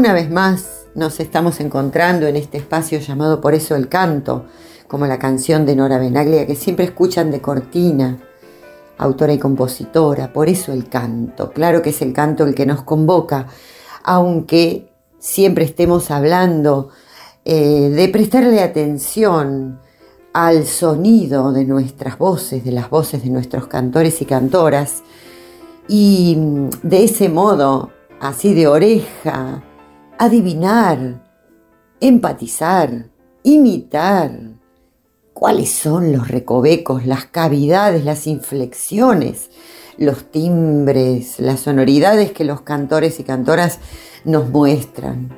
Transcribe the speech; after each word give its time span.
Una 0.00 0.14
vez 0.14 0.30
más 0.30 0.86
nos 0.94 1.20
estamos 1.20 1.60
encontrando 1.60 2.26
en 2.26 2.34
este 2.34 2.56
espacio 2.56 3.00
llamado 3.00 3.42
Por 3.42 3.52
eso 3.52 3.76
el 3.76 3.90
canto, 3.90 4.46
como 4.88 5.06
la 5.06 5.18
canción 5.18 5.66
de 5.66 5.76
Nora 5.76 5.98
Benaglia 5.98 6.46
que 6.46 6.54
siempre 6.54 6.86
escuchan 6.86 7.30
de 7.30 7.42
cortina, 7.42 8.18
autora 8.96 9.34
y 9.34 9.38
compositora, 9.38 10.32
por 10.32 10.48
eso 10.48 10.72
el 10.72 10.88
canto. 10.88 11.50
Claro 11.50 11.82
que 11.82 11.90
es 11.90 12.00
el 12.00 12.14
canto 12.14 12.44
el 12.44 12.54
que 12.54 12.64
nos 12.64 12.82
convoca, 12.82 13.48
aunque 14.02 14.90
siempre 15.18 15.66
estemos 15.66 16.10
hablando 16.10 16.88
eh, 17.44 17.90
de 17.90 18.08
prestarle 18.08 18.62
atención 18.62 19.80
al 20.32 20.66
sonido 20.66 21.52
de 21.52 21.66
nuestras 21.66 22.16
voces, 22.16 22.64
de 22.64 22.72
las 22.72 22.88
voces 22.88 23.22
de 23.22 23.28
nuestros 23.28 23.66
cantores 23.66 24.22
y 24.22 24.24
cantoras, 24.24 25.02
y 25.88 26.38
de 26.82 27.04
ese 27.04 27.28
modo, 27.28 27.90
así 28.18 28.54
de 28.54 28.66
oreja, 28.66 29.62
adivinar, 30.20 31.24
empatizar, 31.98 33.06
imitar, 33.42 34.30
cuáles 35.32 35.70
son 35.70 36.12
los 36.12 36.28
recovecos, 36.28 37.06
las 37.06 37.24
cavidades, 37.24 38.04
las 38.04 38.26
inflexiones, 38.26 39.50
los 39.96 40.30
timbres, 40.30 41.40
las 41.40 41.60
sonoridades 41.60 42.32
que 42.32 42.44
los 42.44 42.60
cantores 42.60 43.18
y 43.18 43.24
cantoras 43.24 43.78
nos 44.26 44.50
muestran. 44.50 45.30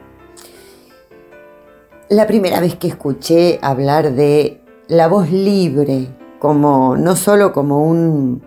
La 2.08 2.26
primera 2.26 2.58
vez 2.58 2.74
que 2.74 2.88
escuché 2.88 3.60
hablar 3.62 4.14
de 4.14 4.62
la 4.88 5.06
voz 5.06 5.30
libre 5.30 6.08
como 6.40 6.96
no 6.96 7.14
solo 7.14 7.52
como 7.52 7.86
un 7.86 8.42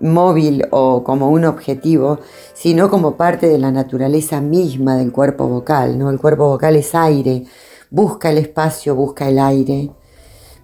móvil 0.00 0.66
o 0.70 1.04
como 1.04 1.30
un 1.30 1.44
objetivo, 1.44 2.18
sino 2.54 2.90
como 2.90 3.16
parte 3.16 3.48
de 3.48 3.58
la 3.58 3.70
naturaleza 3.70 4.40
misma 4.40 4.96
del 4.96 5.12
cuerpo 5.12 5.46
vocal, 5.46 5.98
¿no? 5.98 6.10
El 6.10 6.18
cuerpo 6.18 6.48
vocal 6.48 6.76
es 6.76 6.94
aire, 6.94 7.44
busca 7.90 8.30
el 8.30 8.38
espacio, 8.38 8.94
busca 8.94 9.28
el 9.28 9.38
aire, 9.38 9.90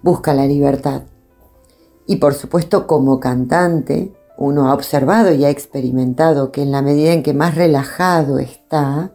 busca 0.01 0.33
la 0.33 0.45
libertad. 0.45 1.03
Y 2.05 2.17
por 2.17 2.33
supuesto, 2.33 2.87
como 2.87 3.19
cantante, 3.19 4.13
uno 4.37 4.69
ha 4.69 4.73
observado 4.73 5.33
y 5.33 5.45
ha 5.45 5.49
experimentado 5.49 6.51
que 6.51 6.61
en 6.61 6.71
la 6.71 6.81
medida 6.81 7.13
en 7.13 7.23
que 7.23 7.33
más 7.33 7.55
relajado 7.55 8.39
está, 8.39 9.11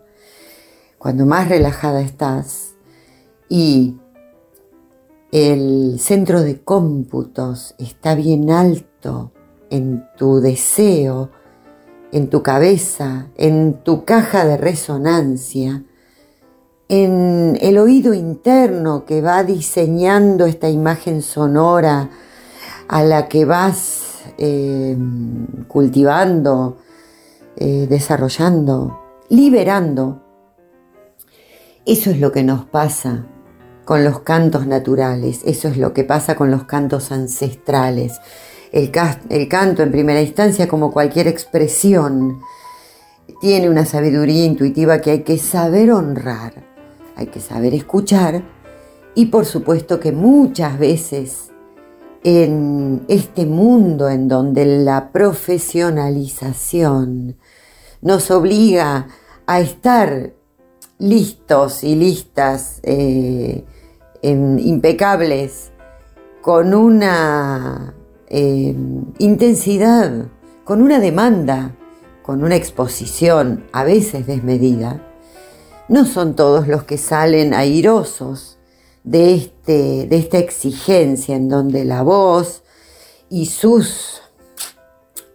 cuando 0.98 1.26
más 1.26 1.48
relajada 1.48 2.00
estás 2.00 2.74
y 3.48 3.96
el 5.32 5.98
centro 5.98 6.42
de 6.42 6.62
cómputos 6.62 7.74
está 7.78 8.14
bien 8.14 8.50
alto 8.50 9.32
en 9.72 10.06
tu 10.18 10.40
deseo, 10.40 11.30
en 12.12 12.28
tu 12.28 12.42
cabeza, 12.42 13.28
en 13.36 13.82
tu 13.82 14.04
caja 14.04 14.44
de 14.44 14.58
resonancia, 14.58 15.82
en 16.90 17.56
el 17.58 17.78
oído 17.78 18.12
interno 18.12 19.06
que 19.06 19.22
va 19.22 19.44
diseñando 19.44 20.44
esta 20.44 20.68
imagen 20.68 21.22
sonora 21.22 22.10
a 22.86 23.02
la 23.02 23.28
que 23.28 23.46
vas 23.46 24.24
eh, 24.36 24.94
cultivando, 25.68 26.76
eh, 27.56 27.86
desarrollando, 27.88 29.00
liberando. 29.30 30.22
Eso 31.86 32.10
es 32.10 32.20
lo 32.20 32.30
que 32.30 32.42
nos 32.42 32.66
pasa 32.66 33.24
con 33.86 34.04
los 34.04 34.20
cantos 34.20 34.66
naturales, 34.66 35.40
eso 35.46 35.68
es 35.68 35.78
lo 35.78 35.94
que 35.94 36.04
pasa 36.04 36.34
con 36.36 36.50
los 36.50 36.64
cantos 36.64 37.10
ancestrales. 37.10 38.20
El, 38.72 39.48
canto 39.48 39.82
en 39.82 39.92
primera 39.92 40.22
instancia, 40.22 40.66
como 40.66 40.92
cualquier 40.92 41.28
expresión, 41.28 42.40
tiene 43.40 43.68
una 43.68 43.84
sabiduría 43.84 44.44
intuitiva 44.44 45.00
que 45.00 45.10
hay 45.10 45.22
que 45.22 45.38
saber 45.38 45.92
honrar 45.92 46.72
hay 47.16 47.26
que 47.26 47.40
saber 47.40 47.74
escuchar 47.74 48.42
y 49.14 49.26
por 49.26 49.44
supuesto 49.44 50.00
que 50.00 50.12
muchas 50.12 50.78
veces 50.78 51.50
en 52.24 53.04
este 53.08 53.44
mundo 53.46 54.08
en 54.08 54.28
donde 54.28 54.64
la 54.64 55.10
profesionalización 55.12 57.36
nos 58.00 58.30
obliga 58.30 59.08
a 59.46 59.60
estar 59.60 60.32
listos 60.98 61.84
y 61.84 61.94
listas, 61.96 62.80
eh, 62.84 63.64
impecables, 64.22 65.72
con 66.42 66.74
una 66.74 67.94
eh, 68.34 68.74
intensidad, 69.18 70.26
con 70.64 70.80
una 70.80 71.00
demanda, 71.00 71.76
con 72.22 72.42
una 72.42 72.56
exposición 72.56 73.66
a 73.72 73.84
veces 73.84 74.26
desmedida, 74.26 75.06
no 75.88 76.06
son 76.06 76.34
todos 76.34 76.66
los 76.66 76.84
que 76.84 76.96
salen 76.96 77.52
airosos 77.52 78.58
de, 79.04 79.34
este, 79.34 80.06
de 80.06 80.16
esta 80.16 80.38
exigencia 80.38 81.36
en 81.36 81.50
donde 81.50 81.84
la 81.84 82.00
voz 82.00 82.62
y 83.28 83.46
sus, 83.46 84.22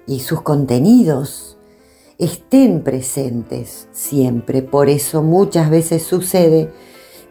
y 0.07 0.21
sus 0.21 0.41
contenidos 0.41 1.59
estén 2.17 2.83
presentes 2.83 3.89
siempre. 3.91 4.63
Por 4.63 4.89
eso 4.89 5.21
muchas 5.21 5.69
veces 5.69 6.01
sucede 6.01 6.71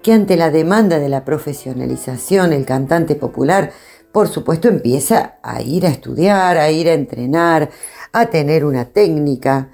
que 0.00 0.12
ante 0.12 0.36
la 0.36 0.52
demanda 0.52 1.00
de 1.00 1.08
la 1.08 1.24
profesionalización, 1.24 2.52
el 2.52 2.64
cantante 2.64 3.16
popular, 3.16 3.72
por 4.16 4.28
supuesto, 4.28 4.68
empieza 4.68 5.34
a 5.42 5.60
ir 5.60 5.84
a 5.84 5.90
estudiar, 5.90 6.56
a 6.56 6.70
ir 6.70 6.88
a 6.88 6.94
entrenar, 6.94 7.68
a 8.14 8.24
tener 8.24 8.64
una 8.64 8.86
técnica, 8.86 9.68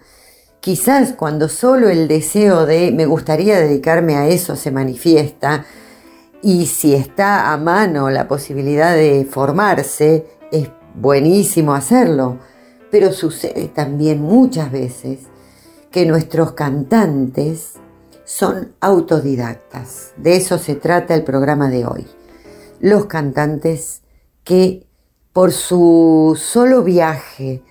Quizás 0.59 1.13
cuando 1.13 1.49
solo 1.49 1.89
el 1.89 2.09
deseo 2.09 2.67
de 2.67 2.91
me 2.91 3.07
gustaría 3.07 3.61
dedicarme 3.61 4.17
a 4.17 4.27
eso 4.27 4.57
se 4.57 4.73
manifiesta 4.73 5.65
y 6.43 6.67
si 6.67 6.93
está 6.93 7.53
a 7.53 7.57
mano 7.57 8.11
la 8.11 8.27
posibilidad 8.27 8.97
de 8.97 9.25
formarse, 9.31 10.27
es 10.51 10.69
buenísimo 10.97 11.73
hacerlo. 11.73 12.39
Pero 12.91 13.13
sucede 13.13 13.69
también 13.69 14.23
muchas 14.23 14.73
veces 14.73 15.21
que 15.93 16.05
nuestros 16.05 16.53
cantantes 16.53 17.75
son 18.25 18.73
autodidactas. 18.81 20.15
De 20.17 20.35
eso 20.35 20.59
se 20.59 20.75
trata 20.75 21.15
el 21.15 21.23
programa 21.23 21.71
de 21.71 21.87
hoy. 21.87 22.09
Los 22.81 23.07
cantantes 23.07 24.02
que 24.45 24.87
por 25.33 25.53
su 25.53 26.39
solo 26.41 26.83
viaje 26.83 27.63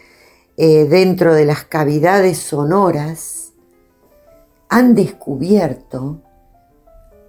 eh, 0.58 0.86
dentro 0.86 1.34
de 1.34 1.46
las 1.46 1.64
cavidades 1.66 2.38
sonoras 2.38 3.54
han 4.70 4.96
descubierto 4.96 6.22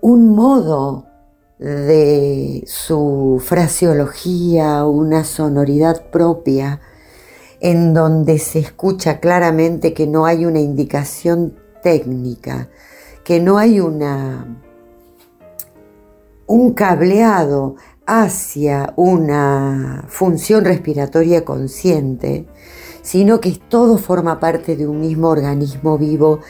un 0.00 0.34
modo 0.34 1.06
de 1.58 2.64
su 2.66 3.40
fraseología, 3.44 4.84
una 4.84 5.22
sonoridad 5.24 6.10
propia, 6.10 6.80
en 7.60 7.94
donde 7.94 8.38
se 8.38 8.58
escucha 8.58 9.20
claramente 9.20 9.94
que 9.94 10.08
no 10.08 10.26
hay 10.26 10.44
una 10.44 10.58
indicación 10.58 11.56
técnica, 11.82 12.68
que 13.22 13.38
no 13.38 13.58
hay 13.58 13.78
una, 13.78 14.60
un 16.46 16.72
cableado 16.72 17.76
hacia 18.14 18.92
una 18.96 20.04
función 20.06 20.66
respiratoria 20.66 21.46
consciente, 21.46 22.46
sino 23.00 23.40
que 23.40 23.58
todo 23.70 23.96
forma 23.96 24.38
parte 24.38 24.76
de 24.76 24.86
un 24.86 25.00
mismo 25.00 25.28
organismo 25.28 25.96
vivo 25.96 26.40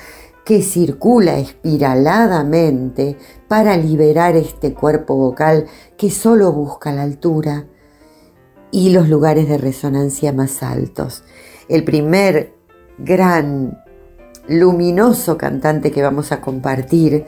que 0.44 0.61
circula 0.62 1.38
espiraladamente 1.38 3.17
para 3.47 3.76
liberar 3.76 4.35
este 4.35 4.75
cuerpo 4.75 5.14
vocal 5.14 5.67
que 5.97 6.11
solo 6.11 6.53
busca 6.53 6.91
la 6.91 7.05
altura 7.05 7.69
y 8.73 8.91
los 8.91 9.08
lugares 9.08 9.49
de 9.49 9.56
resonancia 9.56 10.32
más 10.32 10.65
altos. 10.65 11.23
El 11.69 11.85
primer 11.85 12.56
gran, 12.99 13.81
luminoso 14.49 15.38
cantante 15.38 15.93
que 15.93 16.03
vamos 16.03 16.32
a 16.32 16.41
compartir 16.41 17.25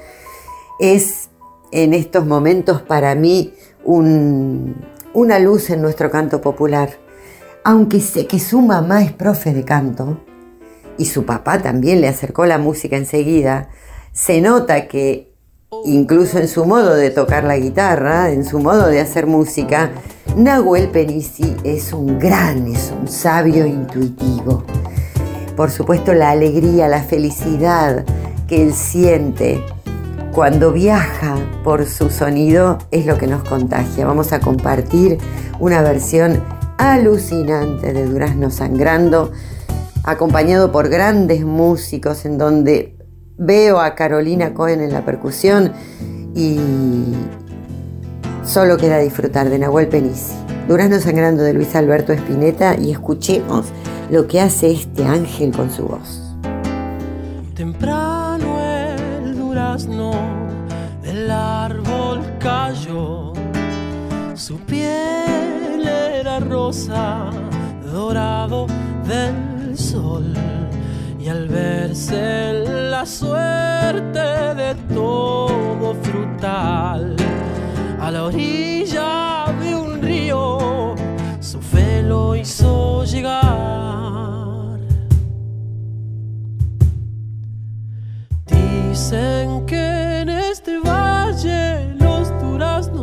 es 0.81 1.31
en 1.71 1.95
estos 1.95 2.27
momentos 2.27 2.83
para 2.83 3.15
mí 3.15 3.55
un 3.85 4.75
una 5.15 5.39
luz 5.39 5.71
en 5.71 5.81
nuestro 5.81 6.11
canto 6.11 6.41
popular. 6.41 6.91
Aunque 7.63 8.01
sé 8.01 8.27
que 8.27 8.41
su 8.41 8.61
mamá 8.61 9.03
es 9.03 9.13
profe 9.13 9.55
de 9.55 9.65
canto 9.65 10.21
y 10.99 11.07
su 11.07 11.25
papá 11.25 11.63
también 11.63 12.01
le 12.01 12.09
acercó 12.09 12.45
la 12.45 12.59
música 12.59 12.97
enseguida, 12.97 13.69
se 14.13 14.41
nota 14.41 14.87
que 14.87 15.33
incluso 15.85 16.39
en 16.39 16.49
su 16.49 16.67
modo 16.67 16.95
de 16.95 17.11
tocar 17.11 17.45
la 17.45 17.57
guitarra, 17.57 18.31
en 18.31 18.45
su 18.45 18.59
modo 18.59 18.89
de 18.89 19.01
hacer 19.01 19.27
música, 19.27 19.93
Nahuel 20.37 20.91
Penisi 20.91 21.57
es 21.65 21.93
un 21.93 22.19
gran, 22.19 22.67
es 22.67 22.93
un 23.01 23.09
sabio 23.09 23.67
intuitivo. 23.67 24.65
Por 25.57 25.71
supuesto, 25.71 26.13
la 26.13 26.31
alegría, 26.31 26.89
la 26.89 27.03
felicidad 27.03 28.05
que 28.49 28.63
él 28.63 28.75
siente 28.75 29.65
cuando 30.35 30.73
viaja 30.73 31.37
por 31.63 31.87
su 31.87 32.11
sonido 32.11 32.79
es 32.91 33.07
lo 33.07 33.17
que 33.17 33.29
nos 33.29 33.45
contagia. 33.45 34.05
Vamos 34.05 34.33
a 34.33 34.41
compartir 34.41 35.19
una 35.61 35.81
versión 35.81 36.43
alucinante 36.77 37.93
de 37.93 38.05
Durazno 38.05 38.51
Sangrando, 38.51 39.31
acompañado 40.03 40.73
por 40.73 40.89
grandes 40.89 41.45
músicos 41.45 42.25
en 42.25 42.37
donde 42.37 42.99
veo 43.39 43.79
a 43.79 43.95
Carolina 43.95 44.55
Cohen 44.55 44.81
en 44.81 44.93
la 44.93 45.05
percusión 45.05 45.73
y 46.35 46.59
solo 48.45 48.77
queda 48.77 48.99
disfrutar 48.99 49.49
de 49.49 49.61
Nahuel 49.61 49.87
Penisi. 49.87 50.35
Durazno 50.67 50.99
Sangrando 50.99 51.45
de 51.45 51.55
Luis 51.55 51.77
Alberto 51.77 52.13
Espineta 52.13 52.75
y 52.77 52.91
escuchemos 52.91 53.67
lo 54.11 54.27
que 54.27 54.41
hace 54.41 54.73
este 54.73 55.05
ángel 55.05 55.53
con 55.53 55.71
su 55.71 55.85
voz. 55.85 56.24
Su 64.35 64.57
piel 64.67 65.87
era 65.87 66.39
rosa, 66.39 67.31
dorado 67.93 68.67
del 69.05 69.77
sol 69.77 70.33
y 71.19 71.29
al 71.29 71.49
verse 71.49 72.65
la 72.91 73.05
suerte 73.05 74.55
de 74.55 74.75
todo 74.95 75.95
frutal, 76.03 77.17
a 78.01 78.11
la 78.13 78.25
orilla 78.25 79.47
de 79.61 79.75
un 79.75 80.01
río, 80.01 80.95
su 81.41 81.61
fe 81.61 82.03
lo 82.03 82.37
hizo 82.37 83.05
llegar. 83.05 84.79
Dicen 88.47 89.67
que 89.67 90.21
en 90.21 90.29
este 90.29 90.79
duraznos 90.79 91.04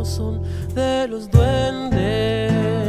son 0.04 0.42
de 0.74 1.06
los 1.08 1.30
duendes. 1.30 2.81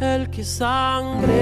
El 0.00 0.30
que 0.30 0.44
sangre. 0.44 1.32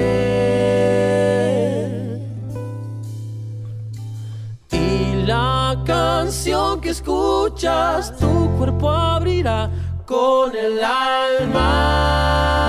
Y 4.71 5.23
la 5.25 5.81
canción 5.85 6.81
que 6.81 6.89
escuchas, 6.89 8.17
tu 8.17 8.49
cuerpo 8.57 8.89
abrirá 8.89 9.69
con 10.05 10.55
el 10.55 10.83
alma. 10.83 12.64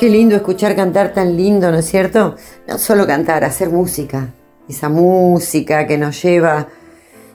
Qué 0.00 0.08
lindo 0.08 0.34
escuchar 0.34 0.74
cantar 0.74 1.12
tan 1.12 1.36
lindo, 1.36 1.70
¿no 1.70 1.76
es 1.76 1.84
cierto? 1.84 2.34
No 2.66 2.78
solo 2.78 3.06
cantar, 3.06 3.44
hacer 3.44 3.68
música. 3.68 4.32
Esa 4.66 4.88
música 4.88 5.86
que 5.86 5.98
nos 5.98 6.22
lleva 6.22 6.68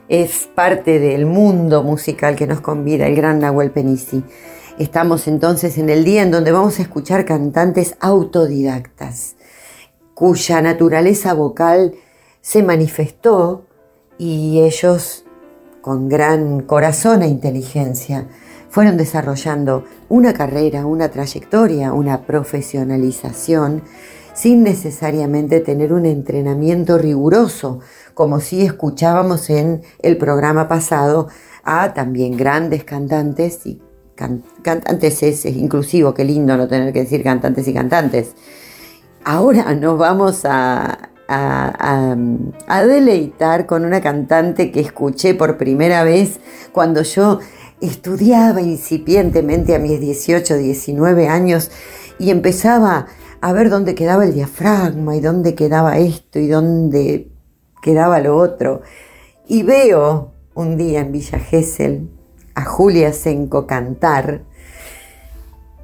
es 0.10 0.50
parte 0.55 0.98
del 0.98 1.27
mundo 1.27 1.84
musical 1.84 2.36
que 2.36 2.48
nos 2.48 2.62
convida 2.62 3.05
el 3.05 3.15
gran 3.15 3.38
Nahuel 3.38 3.69
Penisi. 3.69 4.24
Estamos 4.79 5.27
entonces 5.27 5.77
en 5.77 5.91
el 5.91 6.03
día 6.03 6.24
en 6.24 6.31
donde 6.31 6.51
vamos 6.51 6.79
a 6.79 6.81
escuchar 6.81 7.24
cantantes 7.25 7.98
autodidactas, 8.00 9.36
cuya 10.15 10.60
naturaleza 10.63 11.36
vocal 11.36 11.93
se 12.41 12.63
manifestó 12.63 13.67
y 14.17 14.62
ellos, 14.62 15.24
con 15.81 16.10
gran 16.10 16.62
corazón 16.62 17.22
e 17.22 17.27
inteligencia, 17.27 18.27
fueron 18.75 18.98
desarrollando 18.98 19.86
una 20.10 20.34
carrera, 20.34 20.86
una 20.86 21.08
trayectoria, 21.08 21.94
una 21.94 22.24
profesionalización 22.24 23.84
sin 24.34 24.63
necesariamente 24.63 25.62
tener 25.62 25.94
un 25.94 26.05
entrenamiento 26.05 26.98
riguroso, 26.98 27.79
como 28.13 28.41
si 28.41 28.63
escuchábamos 28.65 29.50
en 29.50 29.82
el 30.01 30.17
programa 30.17 30.67
pasado 30.67 31.29
a 31.63 31.94
también 31.94 32.36
grandes 32.36 32.84
cantantes 32.84 33.65
y 33.65 33.82
can- 34.13 34.44
cantantes 34.62 35.24
es, 35.24 35.46
inclusivo, 35.46 36.13
qué 36.13 36.25
lindo 36.25 36.58
no 36.58 36.67
tener 36.67 36.91
que 36.91 37.00
decir 37.00 37.24
cantantes 37.24 37.65
y 37.70 37.74
cantantes. 37.74 38.34
Ahora 39.24 39.74
nos 39.74 39.98
vamos 39.98 40.41
a- 40.44 41.12
a 41.29 42.84
deleitar 42.86 43.65
con 43.67 43.86
una 43.86 44.01
cantante 44.01 44.70
que 44.72 44.82
escuché 44.82 45.34
por 45.34 45.58
primera 45.58 46.03
vez 46.03 46.41
cuando 46.74 47.03
yo 47.03 47.39
estudiaba 47.86 48.62
incipientemente 48.62 49.75
a 49.75 49.80
mis 49.80 50.00
18, 50.00 50.58
19 50.58 51.27
años 51.27 51.72
y 52.20 52.32
empezaba 52.32 53.08
a 53.42 53.54
ver 53.54 53.70
dónde 53.70 53.96
quedaba 53.96 54.25
el 54.25 54.34
diafragma 54.34 55.15
y 55.15 55.20
dónde 55.20 55.56
quedaba 55.56 55.98
esto 55.98 56.39
y 56.39 56.48
dónde 56.48 57.32
quedaba 57.82 58.20
lo 58.20 58.38
otro. 58.38 58.82
Y 59.48 59.63
veo 59.63 60.34
un 60.54 60.77
día 60.77 61.01
en 61.01 61.12
Villa 61.12 61.39
Gesell 61.39 62.10
a 62.56 62.65
Julia 62.65 63.13
Senco 63.13 63.68
cantar 63.68 64.44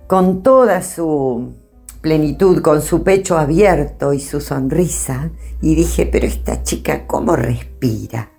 con 0.08 0.44
toda 0.44 0.82
su 0.82 1.54
plenitud, 2.02 2.62
con 2.62 2.82
su 2.82 3.04
pecho 3.04 3.38
abierto 3.38 4.12
y 4.14 4.20
su 4.20 4.42
sonrisa, 4.42 5.30
y 5.62 5.76
dije, 5.76 6.08
pero 6.08 6.26
esta 6.26 6.64
chica, 6.64 7.06
¿cómo 7.06 7.36
respira? 7.36 8.31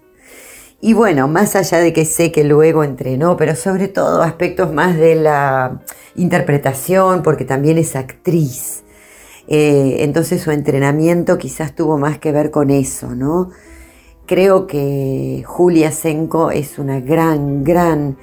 Y 0.84 0.94
bueno, 0.94 1.28
más 1.28 1.54
allá 1.54 1.78
de 1.78 1.92
que 1.92 2.04
sé 2.04 2.32
que 2.32 2.42
luego 2.42 2.82
entrenó, 2.82 3.36
pero 3.36 3.54
sobre 3.54 3.86
todo 3.86 4.20
aspectos 4.20 4.72
más 4.72 4.96
de 4.98 5.14
la 5.14 5.80
interpretación, 6.16 7.22
porque 7.22 7.44
también 7.44 7.78
es 7.78 7.94
actriz. 7.94 8.82
Eh, 9.46 9.98
entonces 10.00 10.42
su 10.42 10.50
entrenamiento 10.50 11.38
quizás 11.38 11.76
tuvo 11.76 11.98
más 11.98 12.18
que 12.18 12.32
ver 12.32 12.50
con 12.50 12.70
eso, 12.70 13.14
¿no? 13.14 13.50
Creo 14.26 14.66
que 14.66 15.44
Julia 15.46 15.92
Senko 15.92 16.50
es 16.50 16.80
una 16.80 16.98
gran, 16.98 17.62
gran 17.62 18.16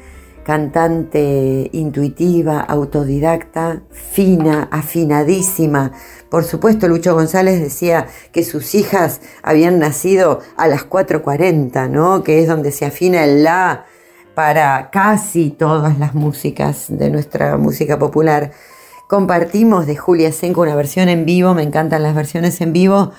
cantante 0.49 1.69
intuitiva, 1.73 2.59
autodidacta, 2.61 3.83
fina, 3.91 4.67
afinadísima. 4.71 5.91
Por 6.27 6.43
supuesto, 6.43 6.87
Lucho 6.87 7.13
González 7.13 7.61
decía 7.61 8.07
que 8.31 8.43
sus 8.43 8.73
hijas 8.73 9.21
habían 9.43 9.77
nacido 9.77 10.39
a 10.57 10.67
las 10.67 10.89
4.40, 10.89 11.87
¿no? 11.91 12.23
Que 12.23 12.41
es 12.41 12.47
donde 12.47 12.71
se 12.71 12.87
afina 12.87 13.25
el 13.25 13.43
la 13.43 13.85
para 14.33 14.89
casi 14.89 15.51
todas 15.51 15.99
las 15.99 16.15
músicas 16.15 16.87
de 16.89 17.11
nuestra 17.11 17.55
música 17.57 17.99
popular. 17.99 18.49
Compartimos 19.07 19.85
de 19.85 19.97
Julia 19.97 20.31
Senko 20.31 20.61
una 20.61 20.75
versión 20.75 21.09
en 21.09 21.27
vivo, 21.27 21.53
me 21.53 21.61
encantan 21.61 22.01
las 22.01 22.15
versiones 22.15 22.59
en 22.61 22.73
vivo 22.73 23.11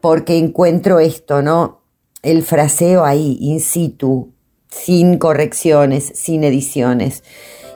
porque 0.00 0.38
encuentro 0.38 1.00
esto, 1.00 1.42
¿no? 1.42 1.82
El 2.22 2.44
fraseo 2.44 3.04
ahí, 3.04 3.36
in 3.42 3.60
situ, 3.60 4.32
sin 4.76 5.18
correcciones, 5.18 6.12
sin 6.14 6.44
ediciones. 6.44 7.24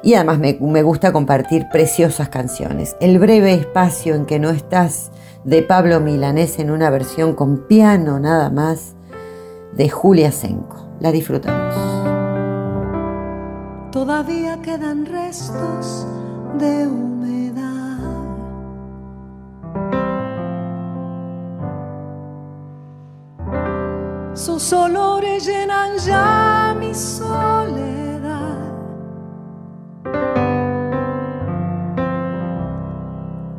Y 0.03 0.15
además 0.15 0.39
me, 0.39 0.83
gusta 0.83 1.13
compartir 1.13 1.67
preciosas 1.71 2.29
canciones. 2.29 2.97
El 3.01 3.19
breve 3.19 3.53
espacio 3.53 4.15
en 4.15 4.27
que 4.27 4.39
no 4.39 4.51
estás 4.51 5.11
de 5.45 5.63
Pablo 5.63 6.01
Milanés 6.01 6.59
en 6.59 6.71
una 6.71 6.91
versión 6.91 7.35
con 7.35 7.67
piano 7.67 8.19
nada 8.19 8.51
más 8.51 8.95
de 9.73 9.89
Julia 9.89 10.33
Senko. 10.33 10.89
La 11.01 11.13
disfrutamos. 11.13 11.75
Todavía 13.93 14.61
quedan 14.63 15.05
restos 15.07 16.07
de 16.59 16.87
humedad. 16.87 17.40
Sus 24.41 24.73
olores 24.73 25.45
llenan 25.45 25.99
ya 25.99 26.75
mi 26.81 26.95
soledad. 26.95 28.57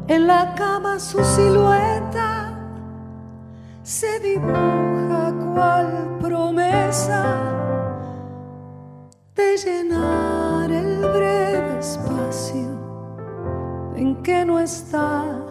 En 0.07 0.25
la 0.25 0.55
cama 0.55 0.97
su 0.99 1.23
silueta 1.23 2.57
se 3.83 4.19
dibuja 4.21 5.31
cual 5.53 6.17
promesa 6.19 7.25
de 9.35 9.57
llenar 9.57 10.71
el 10.71 10.97
breve 10.97 11.77
espacio 11.77 12.71
en 13.95 14.23
que 14.23 14.43
no 14.45 14.59
está. 14.59 15.50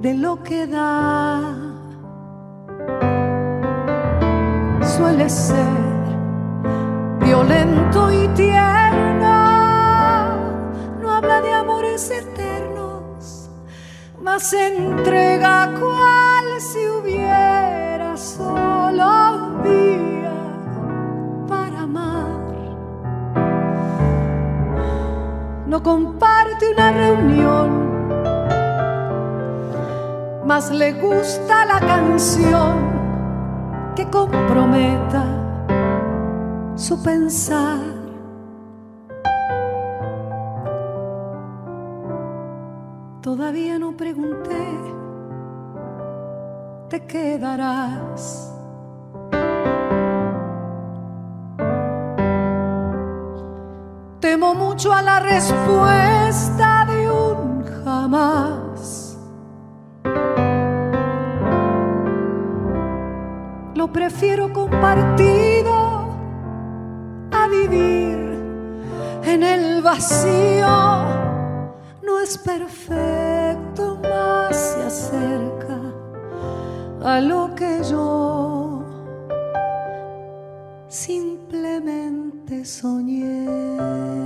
de 0.00 0.14
lo 0.14 0.42
que 0.42 0.66
da. 0.66 1.40
Suele 4.82 5.28
ser 5.28 6.02
violento 7.20 8.12
y 8.12 8.28
tierno, 8.28 9.36
no 11.00 11.10
habla 11.10 11.40
de 11.40 11.52
amores 11.52 12.10
eternos 12.10 12.62
mas 14.22 14.52
entrega 14.52 15.68
cual 15.80 16.60
si 16.60 16.86
hubiera 16.86 18.16
solo 18.16 19.04
un 19.34 19.62
día 19.62 20.32
para 21.48 21.80
amar. 21.80 22.40
No 25.66 25.82
comparte 26.62 26.68
una 26.70 26.92
reunión, 26.92 27.70
mas 30.44 30.70
le 30.70 30.92
gusta 30.94 31.64
la 31.64 31.80
canción 31.80 32.92
que 33.94 34.08
comprometa 34.08 35.24
su 36.74 37.02
pensar. 37.02 37.80
Todavía 43.20 43.78
no 43.78 43.96
pregunté, 43.96 44.66
te 46.88 47.06
quedarás. 47.06 48.52
Mucho 54.54 54.92
a 54.92 55.02
la 55.02 55.18
respuesta 55.20 56.86
de 56.86 57.10
un 57.10 57.64
jamás. 57.84 59.16
Lo 63.74 63.92
prefiero 63.92 64.52
compartido 64.52 65.72
a 67.32 67.48
vivir 67.48 68.22
en 69.24 69.42
el 69.42 69.82
vacío 69.82 70.66
no 72.02 72.20
es 72.20 72.36
perfecto, 72.38 73.98
más 74.02 74.56
se 74.56 74.82
acerca 74.82 75.78
a 77.02 77.20
lo 77.20 77.54
que 77.54 77.82
yo 77.90 78.82
simplemente 80.88 82.64
soñé. 82.64 84.21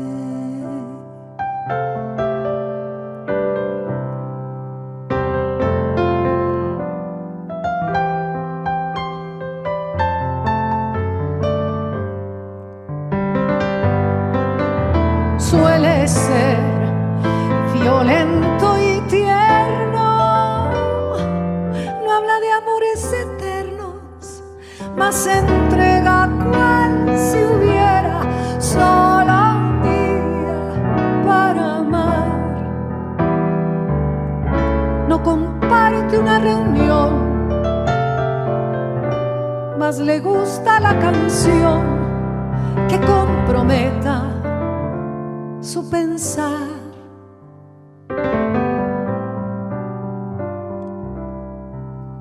se 25.17 25.33
entrega 25.39 26.29
cual 26.45 27.17
si 27.17 27.39
hubiera 27.43 28.21
sola 28.59 29.57
un 29.57 29.83
día 29.83 30.59
para 31.25 31.77
amar. 31.77 32.29
No 35.09 35.23
comparte 35.23 36.19
una 36.19 36.39
reunión, 36.39 37.11
más 39.79 39.99
le 39.99 40.21
gusta 40.21 40.81
la 40.81 40.99
canción 40.99 41.81
que 42.87 43.01
comprometa 43.01 44.23
su 45.63 45.89
pensar. 45.89 46.77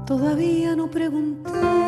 Todavía 0.05 0.77
no 0.77 0.89
pregunté. 0.89 1.84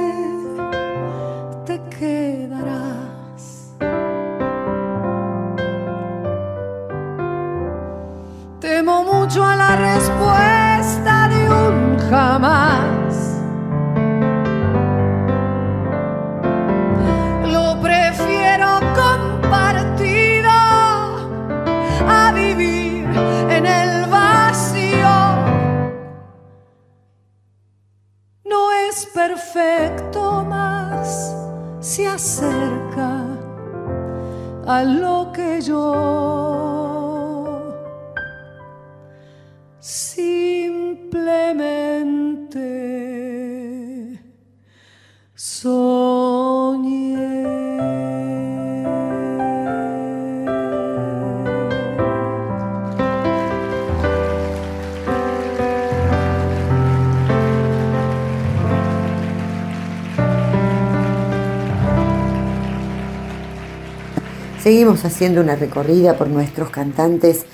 Seguimos 64.68 65.06
haciendo 65.06 65.40
una 65.40 65.56
recorrida 65.56 66.18
por 66.18 66.28
nuestros 66.28 66.72
cantantes 66.72 67.46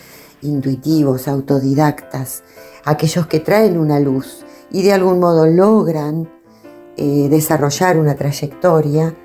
intuitivos, 0.42 1.28
autodidactas, 1.28 2.42
aquellos 2.86 3.28
que 3.28 3.40
traen 3.40 3.78
una 3.78 4.00
luz 4.00 4.44
y 4.72 4.82
de 4.82 4.94
algún 4.94 5.20
modo 5.20 5.46
logran 5.46 6.28
eh, 6.98 7.28
desarrollar 7.30 8.00
una 8.00 8.16
trayectoria 8.16 9.16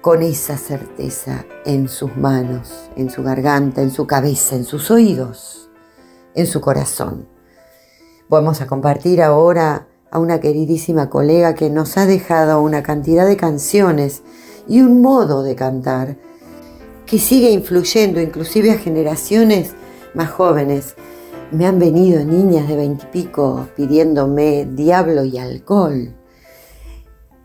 con 0.00 0.22
esa 0.22 0.56
certeza 0.56 1.44
en 1.66 1.90
sus 1.90 2.16
manos, 2.16 2.88
en 2.96 3.10
su 3.10 3.22
garganta, 3.22 3.82
en 3.82 3.90
su 3.90 4.06
cabeza, 4.06 4.56
en 4.56 4.64
sus 4.64 4.90
oídos, 4.90 5.68
en 6.34 6.46
su 6.46 6.62
corazón. 6.62 7.28
Vamos 8.30 8.62
a 8.62 8.66
compartir 8.66 9.20
ahora 9.20 9.88
a 10.10 10.18
una 10.18 10.40
queridísima 10.40 11.10
colega 11.10 11.54
que 11.54 11.68
nos 11.68 11.98
ha 11.98 12.06
dejado 12.06 12.62
una 12.62 12.82
cantidad 12.82 13.26
de 13.26 13.36
canciones 13.36 14.22
y 14.66 14.80
un 14.80 15.02
modo 15.02 15.42
de 15.42 15.54
cantar 15.54 16.16
que 17.06 17.18
sigue 17.18 17.50
influyendo 17.50 18.20
inclusive 18.20 18.72
a 18.72 18.78
generaciones 18.78 19.74
más 20.14 20.30
jóvenes. 20.30 20.96
Me 21.52 21.64
han 21.66 21.78
venido 21.78 22.24
niñas 22.24 22.68
de 22.68 22.76
veintipico 22.76 23.68
pidiéndome 23.76 24.66
diablo 24.72 25.24
y 25.24 25.38
alcohol. 25.38 26.14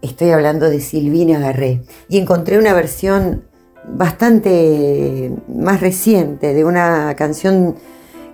Estoy 0.01 0.31
hablando 0.31 0.67
de 0.67 0.81
Silvina 0.81 1.37
Garré 1.39 1.83
y 2.09 2.17
encontré 2.17 2.57
una 2.57 2.73
versión 2.73 3.43
bastante 3.87 5.31
más 5.47 5.79
reciente 5.79 6.55
de 6.55 6.65
una 6.65 7.13
canción 7.15 7.75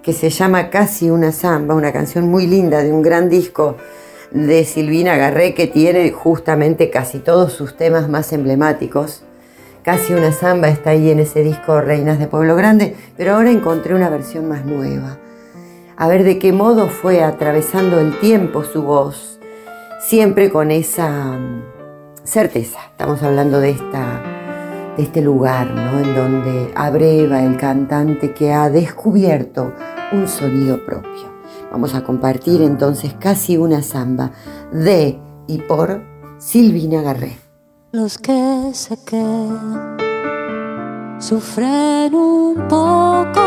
que 0.01 0.13
se 0.13 0.29
llama 0.29 0.69
Casi 0.69 1.09
una 1.09 1.33
samba, 1.33 1.75
una 1.75 1.91
canción 1.91 2.29
muy 2.29 2.47
linda 2.47 2.81
de 2.81 2.93
un 2.93 3.01
gran 3.01 3.29
disco 3.29 3.75
de 4.31 4.63
Silvina 4.63 5.17
Garré 5.17 5.53
que 5.53 5.67
tiene 5.67 6.09
justamente 6.11 6.89
casi 6.89 7.19
todos 7.19 7.51
sus 7.51 7.75
temas 7.75 8.07
más 8.07 8.31
emblemáticos. 8.31 9.23
Casi 9.87 10.11
una 10.13 10.33
samba 10.33 10.67
está 10.67 10.89
ahí 10.89 11.09
en 11.11 11.21
ese 11.21 11.43
disco 11.43 11.79
Reinas 11.79 12.19
de 12.19 12.27
Pueblo 12.27 12.57
Grande, 12.57 12.93
pero 13.15 13.35
ahora 13.35 13.51
encontré 13.51 13.95
una 13.95 14.09
versión 14.09 14.49
más 14.49 14.65
nueva. 14.65 15.17
A 15.95 16.09
ver 16.09 16.25
de 16.25 16.39
qué 16.39 16.51
modo 16.51 16.89
fue 16.89 17.23
atravesando 17.23 17.97
el 17.97 18.19
tiempo 18.19 18.65
su 18.65 18.83
voz, 18.83 19.39
siempre 20.01 20.51
con 20.51 20.71
esa 20.71 21.09
mm, 21.09 21.61
certeza. 22.25 22.79
Estamos 22.91 23.23
hablando 23.23 23.61
de, 23.61 23.69
esta, 23.69 24.21
de 24.97 25.03
este 25.03 25.21
lugar, 25.21 25.71
¿no? 25.71 26.01
En 26.01 26.13
donde 26.13 26.73
abreva 26.75 27.41
el 27.41 27.55
cantante 27.55 28.33
que 28.33 28.51
ha 28.51 28.69
descubierto 28.69 29.71
un 30.11 30.27
sonido 30.27 30.85
propio. 30.85 31.31
Vamos 31.71 31.95
a 31.95 32.03
compartir 32.03 32.61
entonces 32.61 33.13
casi 33.17 33.55
una 33.55 33.81
samba 33.81 34.31
de 34.73 35.17
y 35.47 35.59
por 35.59 36.01
Silvina 36.39 37.01
Garré. 37.01 37.46
Los 37.99 38.19
que 38.19 38.69
se 38.73 38.95
quedan 39.05 39.97
sufren 41.17 42.13
un 42.13 42.67
poco, 42.69 43.41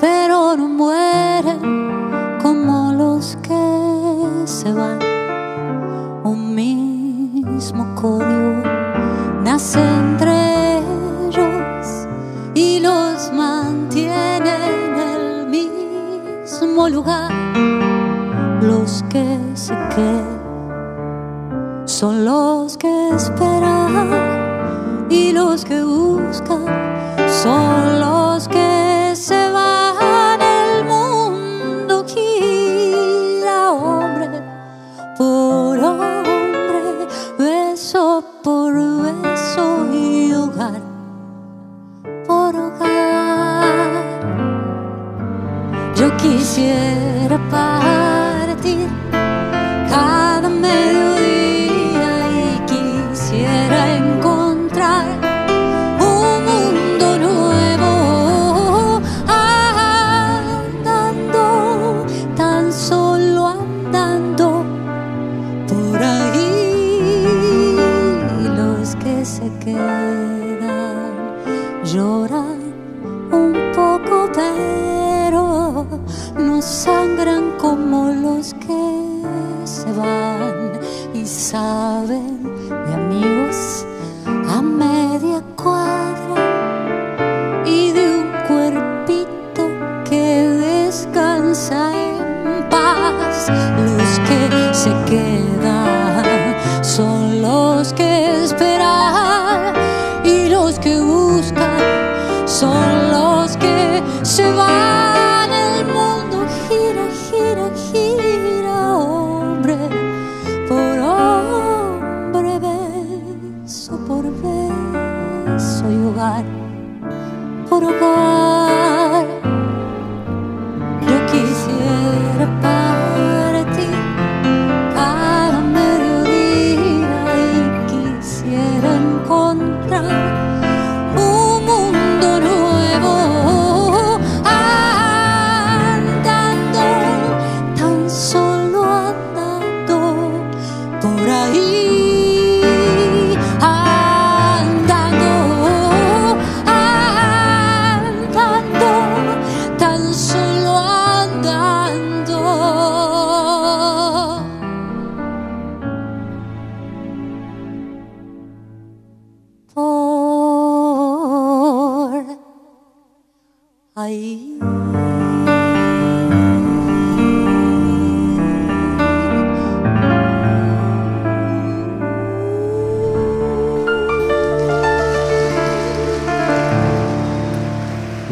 pero 0.00 0.56
no 0.56 0.66
mueren 0.66 2.38
como 2.40 2.94
los 2.94 3.36
que 3.42 4.46
se 4.46 4.72
van. 4.72 5.00
Un 6.24 6.54
mismo 6.54 7.94
código 7.94 8.62
nace 9.44 9.80
entre 9.80 10.78
ellos 11.28 12.08
y 12.54 12.80
los 12.80 13.30
mantiene 13.34 14.54
en 14.64 14.98
el 15.10 15.46
mismo 15.50 16.88
lugar. 16.88 17.30
Los 18.62 19.04
que 19.10 19.38
se 19.52 19.74
quedan 19.94 20.36
son 21.84 22.24
los 22.24 22.55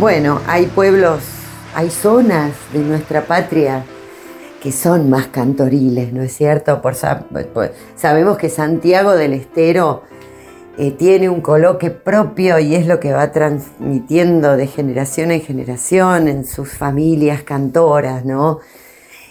Bueno, 0.04 0.42
hay 0.46 0.66
pueblos, 0.66 1.22
hay 1.74 1.88
zonas 1.88 2.52
de 2.74 2.80
nuestra 2.80 3.22
patria 3.24 3.86
que 4.62 4.70
son 4.70 5.08
más 5.08 5.28
cantoriles, 5.28 6.12
¿no 6.12 6.20
es 6.20 6.36
cierto? 6.36 6.82
Por- 6.82 6.94
sabemos 7.96 8.36
que 8.36 8.50
Santiago 8.50 9.12
del 9.12 9.32
Estero 9.32 10.02
eh, 10.76 10.90
tiene 10.90 11.30
un 11.30 11.40
coloque 11.40 11.88
propio 11.88 12.58
y 12.58 12.74
es 12.74 12.86
lo 12.86 13.00
que 13.00 13.14
va 13.14 13.32
transmitiendo 13.32 14.58
de 14.58 14.66
generación 14.66 15.30
en 15.30 15.40
generación 15.40 16.28
en 16.28 16.44
sus 16.44 16.68
familias 16.68 17.42
cantoras, 17.42 18.26
¿no? 18.26 18.58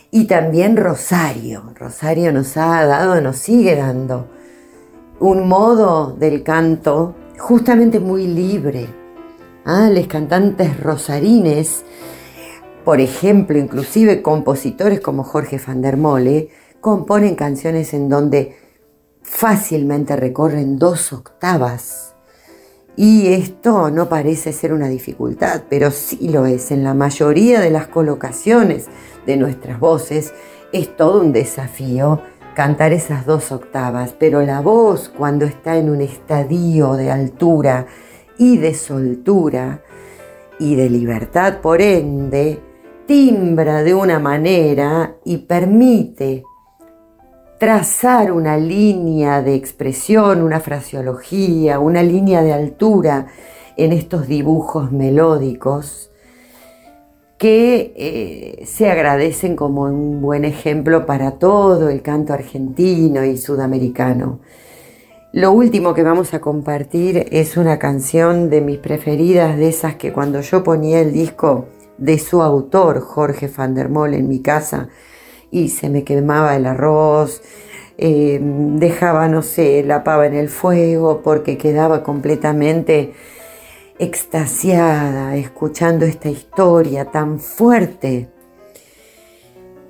Y 0.09 0.25
también 0.25 0.75
Rosario. 0.75 1.71
Rosario 1.75 2.31
nos 2.33 2.57
ha 2.57 2.83
dado, 2.87 3.21
nos 3.21 3.37
sigue 3.37 3.75
dando 3.75 4.27
un 5.19 5.47
modo 5.47 6.15
del 6.17 6.41
canto 6.41 7.13
justamente 7.37 7.99
muy 7.99 8.25
libre. 8.25 9.02
Ah, 9.65 9.89
los 9.89 10.07
cantantes 10.07 10.77
rosarines, 10.77 11.85
por 12.83 12.99
ejemplo, 12.99 13.57
inclusive 13.57 14.21
compositores 14.21 14.99
como 14.99 15.23
Jorge 15.23 15.57
van 15.65 15.81
der 15.81 15.95
Mole, 15.95 16.49
componen 16.81 17.35
canciones 17.35 17.93
en 17.93 18.09
donde 18.09 18.57
fácilmente 19.21 20.17
recorren 20.17 20.77
dos 20.77 21.13
octavas. 21.13 22.13
Y 22.97 23.27
esto 23.27 23.89
no 23.89 24.09
parece 24.09 24.51
ser 24.51 24.73
una 24.73 24.89
dificultad, 24.89 25.63
pero 25.69 25.91
sí 25.91 26.27
lo 26.27 26.45
es. 26.45 26.69
En 26.71 26.83
la 26.83 26.93
mayoría 26.93 27.61
de 27.61 27.69
las 27.69 27.87
colocaciones 27.87 28.87
de 29.25 29.37
nuestras 29.37 29.79
voces 29.79 30.33
es 30.73 30.95
todo 30.97 31.21
un 31.21 31.31
desafío 31.31 32.21
cantar 32.53 32.91
esas 32.91 33.25
dos 33.25 33.53
octavas, 33.53 34.13
pero 34.19 34.41
la 34.41 34.59
voz 34.59 35.07
cuando 35.07 35.45
está 35.45 35.77
en 35.77 35.89
un 35.89 36.01
estadio 36.01 36.95
de 36.95 37.09
altura 37.09 37.87
y 38.37 38.57
de 38.57 38.73
soltura 38.73 39.81
y 40.59 40.75
de 40.75 40.89
libertad, 40.89 41.61
por 41.61 41.81
ende, 41.81 42.59
timbra 43.05 43.83
de 43.83 43.93
una 43.93 44.19
manera 44.19 45.15
y 45.25 45.37
permite 45.37 46.43
trazar 47.59 48.31
una 48.31 48.57
línea 48.57 49.41
de 49.41 49.55
expresión, 49.55 50.41
una 50.41 50.59
fraseología, 50.59 51.79
una 51.79 52.03
línea 52.03 52.41
de 52.41 52.53
altura 52.53 53.27
en 53.77 53.93
estos 53.93 54.27
dibujos 54.27 54.91
melódicos 54.91 56.11
que 57.37 57.93
eh, 57.97 58.65
se 58.65 58.89
agradecen 58.89 59.55
como 59.55 59.83
un 59.83 60.21
buen 60.21 60.45
ejemplo 60.45 61.05
para 61.05 61.31
todo 61.39 61.89
el 61.89 62.01
canto 62.01 62.33
argentino 62.33 63.25
y 63.25 63.37
sudamericano. 63.37 64.39
Lo 65.33 65.51
último 65.51 65.95
que 65.95 66.03
vamos 66.03 66.35
a 66.35 66.41
compartir 66.41 67.25
es 67.31 67.57
una 67.57 67.79
canción 67.79 68.51
de 68.51 68.61
mis 68.61 68.77
preferidas, 68.77 69.57
de 69.57 69.69
esas 69.69 69.95
que 69.95 70.13
cuando 70.13 70.41
yo 70.41 70.63
ponía 70.63 70.99
el 70.99 71.11
disco 71.11 71.69
de 71.97 72.19
su 72.19 72.43
autor, 72.43 73.01
Jorge 73.01 73.47
van 73.47 73.73
der 73.73 73.89
Mol, 73.89 74.13
en 74.13 74.27
mi 74.27 74.43
casa, 74.43 74.89
y 75.49 75.69
se 75.69 75.89
me 75.89 76.03
quemaba 76.03 76.55
el 76.55 76.67
arroz, 76.67 77.41
eh, 77.97 78.39
dejaba, 78.43 79.27
no 79.27 79.41
sé, 79.41 79.81
la 79.81 80.03
pava 80.03 80.27
en 80.27 80.35
el 80.35 80.49
fuego 80.49 81.23
porque 81.23 81.57
quedaba 81.57 82.03
completamente 82.03 83.13
extasiada 83.97 85.35
escuchando 85.35 86.05
esta 86.05 86.29
historia 86.29 87.05
tan 87.05 87.39
fuerte, 87.39 88.29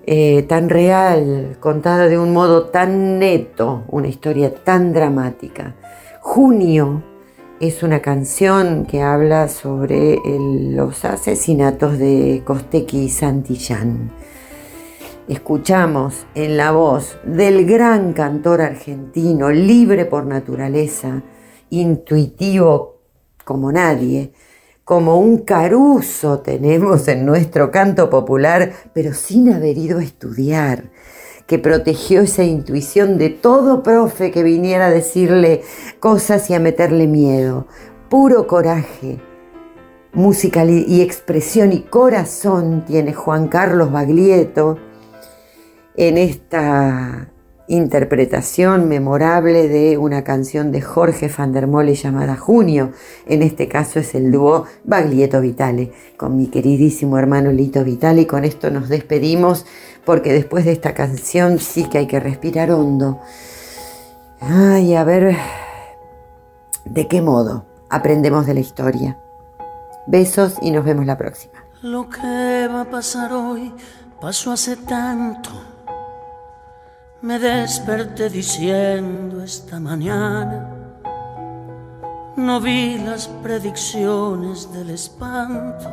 eh, 0.05 0.43
tan 0.43 0.69
real, 0.69 1.57
contada 1.59 2.09
de 2.09 2.19
un 2.19 2.33
modo 2.33 2.65
tan 2.65 3.19
neto, 3.19 3.83
una 3.87 4.07
historia 4.07 4.53
tan 4.53 4.93
dramática. 4.93 5.75
Junio 6.19 7.03
es 7.59 7.83
una 7.83 8.01
canción 8.01 8.85
que 8.85 9.01
habla 9.01 9.47
sobre 9.47 10.19
los 10.25 11.05
asesinatos 11.05 11.97
de 11.97 12.41
Costequi 12.45 13.03
y 13.03 13.09
Santillán. 13.09 14.11
Escuchamos 15.29 16.25
en 16.35 16.57
la 16.57 16.71
voz 16.71 17.17
del 17.23 17.65
gran 17.65 18.11
cantor 18.11 18.59
argentino, 18.59 19.51
libre 19.51 20.03
por 20.03 20.25
naturaleza, 20.25 21.23
intuitivo 21.69 22.99
como 23.45 23.71
nadie, 23.71 24.33
como 24.83 25.17
un 25.17 25.39
caruso 25.39 26.39
tenemos 26.39 27.07
en 27.07 27.25
nuestro 27.25 27.71
canto 27.71 28.09
popular, 28.09 28.73
pero 28.93 29.13
sin 29.13 29.51
haber 29.53 29.77
ido 29.77 29.99
a 29.99 30.03
estudiar, 30.03 30.91
que 31.47 31.59
protegió 31.59 32.21
esa 32.21 32.43
intuición 32.43 33.17
de 33.17 33.29
todo 33.29 33.83
profe 33.83 34.31
que 34.31 34.43
viniera 34.43 34.87
a 34.87 34.91
decirle 34.91 35.61
cosas 35.99 36.49
y 36.49 36.53
a 36.53 36.59
meterle 36.59 37.07
miedo. 37.07 37.67
Puro 38.09 38.47
coraje, 38.47 39.19
música 40.13 40.65
y 40.65 41.01
expresión 41.01 41.73
y 41.73 41.81
corazón 41.81 42.83
tiene 42.85 43.13
Juan 43.13 43.47
Carlos 43.47 43.91
Baglietto 43.91 44.77
en 45.95 46.17
esta 46.17 47.32
interpretación 47.67 48.89
memorable 48.89 49.67
de 49.67 49.97
una 49.97 50.23
canción 50.23 50.71
de 50.71 50.81
Jorge 50.81 51.31
van 51.35 51.53
der 51.53 51.67
Mole 51.67 51.95
llamada 51.95 52.35
Junio. 52.35 52.91
En 53.25 53.41
este 53.41 53.67
caso 53.67 53.99
es 53.99 54.15
el 54.15 54.31
dúo 54.31 54.65
Baglietto 54.83 55.39
Vitale, 55.41 55.91
con 56.17 56.35
mi 56.35 56.47
queridísimo 56.47 57.17
hermano 57.17 57.51
Lito 57.51 57.83
Vitale. 57.83 58.21
Y 58.21 58.25
con 58.25 58.43
esto 58.43 58.69
nos 58.69 58.89
despedimos, 58.89 59.65
porque 60.05 60.33
después 60.33 60.65
de 60.65 60.73
esta 60.73 60.93
canción 60.93 61.59
sí 61.59 61.85
que 61.89 61.99
hay 61.99 62.07
que 62.07 62.19
respirar 62.19 62.71
hondo. 62.71 63.19
Ay, 64.39 64.95
a 64.95 65.03
ver, 65.03 65.37
¿de 66.85 67.07
qué 67.07 67.21
modo 67.21 67.65
aprendemos 67.89 68.45
de 68.45 68.53
la 68.55 68.59
historia? 68.59 69.17
Besos 70.05 70.57
y 70.61 70.71
nos 70.71 70.83
vemos 70.83 71.05
la 71.05 71.17
próxima. 71.17 71.63
Lo 71.81 72.09
que 72.09 72.67
va 72.67 72.81
a 72.81 72.89
pasar 72.89 73.31
hoy 73.31 73.73
pasó 74.19 74.51
hace 74.51 74.75
tanto. 74.75 75.72
Me 77.23 77.39
desperté 77.39 78.29
diciendo 78.29 79.41
esta 79.41 79.79
mañana. 79.79 80.67
No 82.35 82.59
vi 82.59 82.97
las 82.97 83.29
predicciones 83.29 84.69
del 84.73 84.89
espanto 84.89 85.89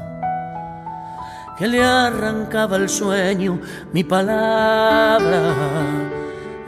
que 1.56 1.68
le 1.68 1.84
arrancaba 1.84 2.78
el 2.78 2.88
sueño 2.88 3.60
mi 3.92 4.02
palabra 4.02 5.54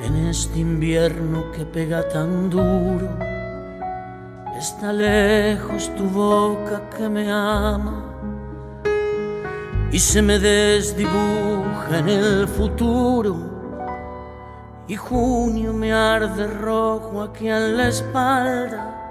en 0.01 0.29
este 0.29 0.61
invierno 0.61 1.51
que 1.51 1.65
pega 1.65 2.09
tan 2.09 2.49
duro. 2.49 3.09
Está 4.57 4.93
lejos 4.93 5.91
tu 5.97 6.05
boca 6.05 6.89
que 6.97 7.09
me 7.09 7.33
ama 7.33 8.05
y 9.91 9.99
se 9.99 10.23
me 10.23 10.39
desdibuja 10.39 11.99
en 11.99 12.09
el 12.09 12.47
futuro. 12.47 13.52
Y 14.93 14.97
junio 14.97 15.73
me 15.73 15.91
arde 15.91 16.47
rojo 16.47 17.23
aquí 17.23 17.49
en 17.49 17.79
la 17.79 17.89
espalda. 17.89 19.11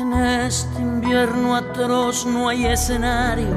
En 0.00 0.12
este 0.12 0.82
invierno 0.82 1.54
atroz 1.54 2.26
no 2.26 2.48
hay 2.48 2.66
escenario 2.66 3.54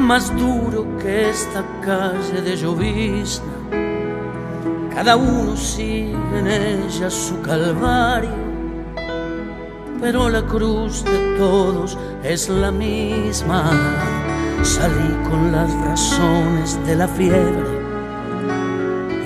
más 0.00 0.36
duro 0.36 0.98
que 0.98 1.30
esta 1.30 1.62
calle 1.80 2.42
de 2.42 2.56
llovizna. 2.56 3.54
Cada 4.92 5.14
uno 5.16 5.56
sigue 5.56 6.38
en 6.40 6.48
ella 6.48 7.08
su 7.08 7.40
calvario 7.40 8.34
pero 10.00 10.28
la 10.28 10.42
cruz 10.42 11.04
de 11.04 11.36
todos 11.38 11.96
es 12.24 12.48
la 12.48 12.72
misma. 12.72 13.70
Salí 14.64 15.14
con 15.30 15.52
las 15.52 15.72
razones 15.86 16.84
de 16.84 16.96
la 16.96 17.06
fiebre 17.06 17.73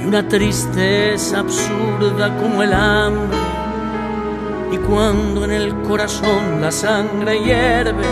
una 0.09 0.27
tristeza 0.27 1.41
absurda 1.41 2.35
como 2.39 2.63
el 2.63 2.73
hambre. 2.73 3.39
Y 4.73 4.79
cuando 4.79 5.45
en 5.45 5.53
el 5.53 5.75
corazón 5.83 6.63
la 6.63 6.73
sangre 6.73 7.39
hierve, 7.43 8.07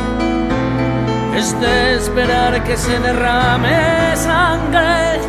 es 1.35 1.59
de 1.59 1.95
esperar 1.95 2.63
que 2.65 2.77
se 2.77 2.99
derrame 3.01 4.15
sangre. 4.15 5.21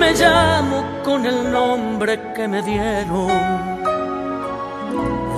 Me 0.00 0.14
llamo 0.14 0.82
con 1.04 1.26
el 1.26 1.52
nombre 1.52 2.32
que 2.34 2.48
me 2.48 2.62
dieron 2.62 3.76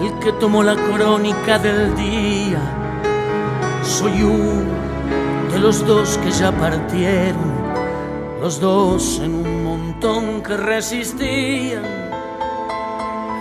el 0.02 0.18
que 0.20 0.32
tomó 0.34 0.62
la 0.62 0.76
crónica 0.76 1.58
del 1.58 1.94
día. 1.96 2.60
Soy 3.82 4.22
uno 4.22 4.70
de 5.52 5.58
los 5.58 5.84
dos 5.84 6.16
que 6.18 6.30
ya 6.30 6.52
partieron, 6.52 7.52
los 8.40 8.60
dos 8.60 9.20
en 9.22 9.39
montón 10.00 10.42
que 10.42 10.56
resistían. 10.56 11.84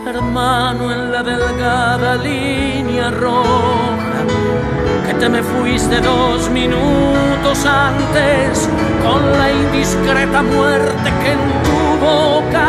Hermano 0.06 0.92
en 0.92 1.12
la 1.12 1.24
delgada 1.24 2.16
línea 2.16 3.12
roja, 3.12 4.26
que 5.06 5.14
te 5.14 5.30
me 5.30 5.42
fuiste 5.42 6.02
dos 6.02 6.50
minutos 6.50 7.66
antes 7.66 8.68
con 9.04 9.32
la 9.40 9.52
indiscreta 9.52 10.42
muerte 10.42 11.14
que 11.22 11.32
en 11.32 11.44
tu 11.66 12.06
boca 12.06 12.68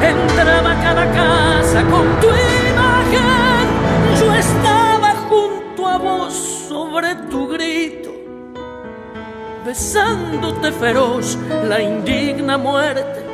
entraba 0.00 0.74
cada 0.82 1.04
casa 1.12 1.82
con 1.84 2.06
tu 2.20 2.28
imagen. 2.70 3.66
Yo 4.20 4.32
estaba 4.34 5.14
junto 5.28 5.88
a 5.88 5.98
vos 5.98 6.34
sobre 6.68 7.16
tu 7.30 7.48
grito 7.48 8.01
besándote 9.64 10.72
feroz 10.72 11.38
la 11.68 11.80
indigna 11.80 12.58
muerte, 12.58 13.24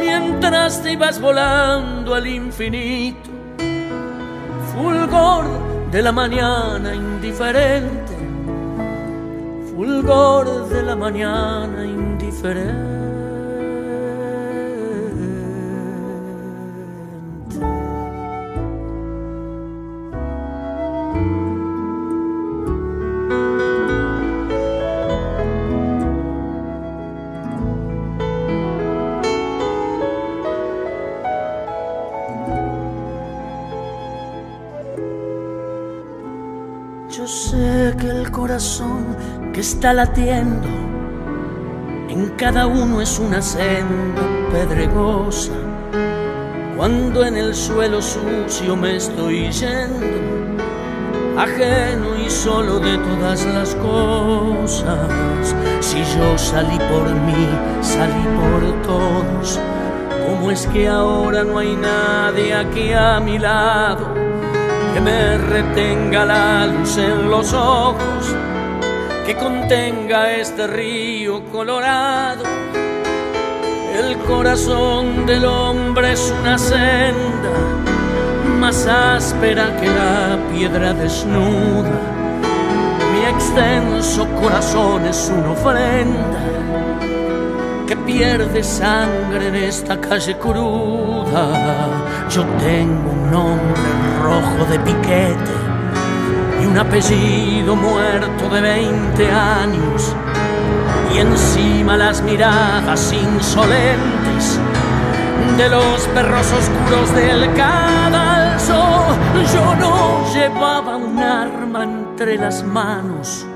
mientras 0.00 0.82
te 0.82 0.92
ibas 0.92 1.20
volando 1.20 2.14
al 2.14 2.26
infinito. 2.26 3.30
Fulgor 4.74 5.44
de 5.90 6.02
la 6.02 6.12
mañana 6.12 6.94
indiferente, 6.94 8.16
fulgor 9.74 10.68
de 10.68 10.82
la 10.82 10.96
mañana 10.96 11.84
indiferente. 11.84 12.93
Que 39.52 39.60
está 39.60 39.92
latiendo 39.92 40.68
en 42.08 42.28
cada 42.36 42.68
uno 42.68 43.00
es 43.00 43.18
una 43.18 43.42
senda 43.42 44.22
pedregosa. 44.52 45.50
Cuando 46.76 47.24
en 47.24 47.36
el 47.36 47.52
suelo 47.56 48.00
sucio 48.00 48.76
me 48.76 48.94
estoy 48.94 49.50
yendo, 49.50 50.06
ajeno 51.36 52.14
y 52.24 52.30
solo 52.30 52.78
de 52.78 52.96
todas 52.98 53.44
las 53.46 53.74
cosas. 53.74 55.56
Si 55.80 56.04
yo 56.16 56.38
salí 56.38 56.78
por 56.78 57.12
mí, 57.12 57.48
salí 57.80 58.24
por 58.38 58.82
todos. 58.82 59.58
¿Cómo 60.24 60.52
es 60.52 60.68
que 60.68 60.86
ahora 60.86 61.42
no 61.42 61.58
hay 61.58 61.74
nadie 61.74 62.54
aquí 62.54 62.92
a 62.92 63.18
mi 63.18 63.40
lado? 63.40 64.23
Me 65.04 65.36
retenga 65.36 66.24
la 66.24 66.66
luz 66.66 66.96
en 66.96 67.30
los 67.30 67.52
ojos, 67.52 68.34
que 69.26 69.36
contenga 69.36 70.32
este 70.32 70.66
río 70.66 71.44
colorado. 71.52 72.42
El 73.94 74.16
corazón 74.18 75.26
del 75.26 75.44
hombre 75.44 76.12
es 76.12 76.34
una 76.40 76.56
senda 76.58 77.52
más 78.58 78.86
áspera 78.86 79.76
que 79.78 79.88
la 79.88 80.38
piedra 80.50 80.94
desnuda. 80.94 82.00
Mi 83.12 83.24
extenso 83.26 84.26
corazón 84.40 85.04
es 85.04 85.30
una 85.36 85.50
ofrenda 85.50 86.40
que 87.86 87.96
pierde 87.96 88.64
sangre 88.64 89.48
en 89.48 89.54
esta 89.56 90.00
calle 90.00 90.34
cruda. 90.38 91.88
Yo 92.30 92.42
tengo 92.58 93.10
un 93.10 93.30
nombre 93.30 94.13
rojo 94.24 94.64
de 94.70 94.78
piquete 94.80 95.54
y 96.62 96.66
un 96.66 96.78
apellido 96.78 97.76
muerto 97.76 98.48
de 98.48 98.60
20 98.60 99.30
años. 99.30 100.16
Y 101.14 101.18
encima 101.18 101.96
las 101.96 102.22
miradas 102.22 103.12
insolentes 103.12 104.58
de 105.58 105.68
los 105.68 106.00
perros 106.14 106.46
oscuros 106.52 107.14
del 107.14 107.52
cadalso. 107.54 108.82
Yo 109.52 109.74
no 109.76 110.32
llevaba 110.32 110.96
un 110.96 111.18
arma 111.18 111.84
entre 111.84 112.36
las 112.38 112.64
manos, 112.64 113.46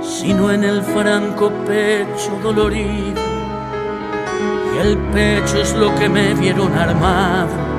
sino 0.00 0.50
en 0.52 0.64
el 0.64 0.82
franco 0.82 1.50
pecho 1.66 2.38
dolorido. 2.42 3.20
Y 4.74 4.78
el 4.78 4.96
pecho 5.12 5.60
es 5.60 5.74
lo 5.74 5.94
que 5.96 6.08
me 6.08 6.34
vieron 6.34 6.72
armado 6.78 7.71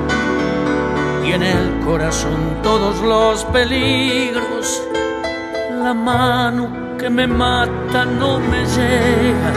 y 1.24 1.32
en 1.32 1.42
el 1.42 1.80
corazón 1.84 2.58
todos 2.62 3.00
los 3.00 3.44
peligros. 3.46 4.82
La 5.82 5.94
mano 5.94 6.96
que 6.98 7.08
me 7.08 7.26
mata 7.26 8.04
no 8.04 8.38
me 8.38 8.64
llega 8.64 9.52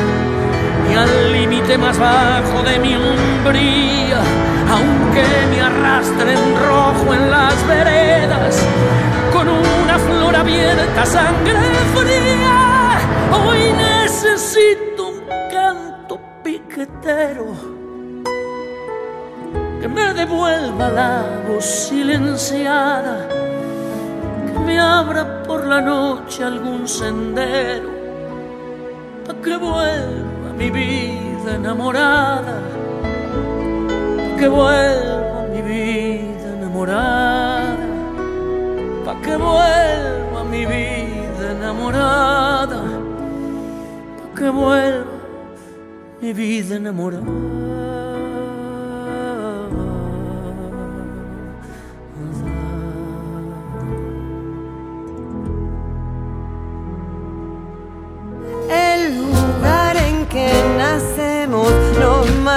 ni 0.87 0.95
al 0.95 1.31
límite 1.33 1.77
más 1.77 1.97
bajo 1.99 2.63
de 2.63 2.79
mi 2.79 2.95
umbría, 2.95 4.21
aunque 4.71 5.23
me 5.49 5.61
arrastren 5.61 6.39
rojo 6.65 7.13
en 7.13 7.31
las 7.31 7.67
veredas 7.67 8.65
con 9.33 9.47
una 9.47 9.99
flor 9.99 10.35
abierta, 10.35 11.05
sangre 11.05 11.59
fría. 11.93 12.99
Hoy 13.45 13.73
necesito 13.73 15.09
un 15.09 15.23
canto 15.51 16.19
piquetero 16.43 17.76
que 19.81 19.87
me 19.87 20.13
devuelva 20.13 20.89
la 20.89 21.23
voz 21.47 21.65
silenciada, 21.65 23.27
que 24.47 24.59
me 24.59 24.79
abra 24.79 25.43
por 25.43 25.65
la 25.65 25.81
noche 25.81 26.43
algún 26.43 26.87
sendero, 26.87 27.89
para 29.25 29.41
que 29.41 29.57
vuelva 29.57 30.53
mi 30.57 30.69
vida 30.69 31.55
enamorada, 31.55 32.59
pa' 34.17 34.37
que 34.39 34.47
vuelva 34.47 35.47
mi 35.53 35.61
vida 35.61 36.47
enamorada, 36.57 37.87
para 39.05 39.21
que 39.21 39.35
vuelva 39.35 40.43
mi 40.49 40.65
vida 40.65 41.51
enamorada, 41.51 42.81
pa' 44.17 44.39
que 44.39 44.49
vuelva 44.49 45.17
mi 46.21 46.33
vida 46.33 46.75
enamorada. 46.75 47.96